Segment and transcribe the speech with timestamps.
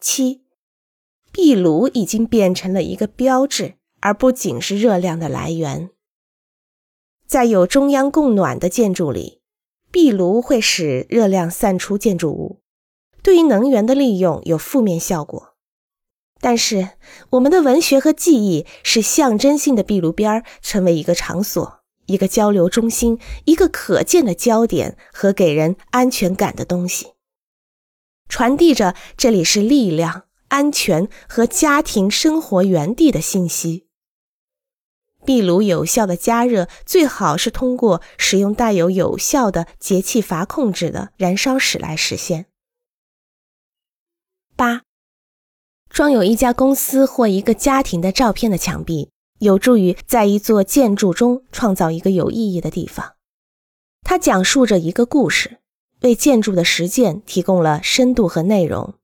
[0.00, 0.42] 七，
[1.32, 5.90] 壁炉已经变成了一个标志，而不仅是热量的来源。
[7.26, 9.40] 在有中央供暖的建筑里，
[9.90, 12.60] 壁炉会使热量散出建筑物，
[13.22, 15.54] 对于能源的利用有负面效果。
[16.40, 16.90] 但是，
[17.30, 27.08] 我们的文学和记忆使象征性的壁炉边成为一个场所、一个交流中心、一个可见的焦点和给人安全感的东西，
[28.28, 33.86] 传递着这里是力量、安全和家庭生活原地的信息。
[35.24, 42.46] 壁炉有效的加热最好是通过使用带有有效的节气阀控制的燃烧室来实现。
[44.56, 44.82] 八。
[45.90, 53.14] 装有一家公司或一个家庭的照片的墙壁，有助于在一座建筑中创造一个有意义的地方。
[54.02, 55.58] 它讲述着一个故事，
[56.02, 58.94] 为建筑的实践提供了深度和内容。